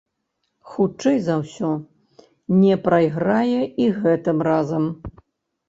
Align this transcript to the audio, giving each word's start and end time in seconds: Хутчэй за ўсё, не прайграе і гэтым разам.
Хутчэй 0.69 1.17
за 1.27 1.35
ўсё, 1.41 1.69
не 2.63 2.79
прайграе 2.87 3.55
і 3.61 3.85
гэтым 4.01 4.37
разам. 4.51 4.93